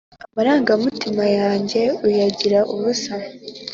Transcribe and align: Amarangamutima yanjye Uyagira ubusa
Amarangamutima 0.31 1.23
yanjye 1.39 1.81
Uyagira 2.05 2.59
ubusa 2.73 3.13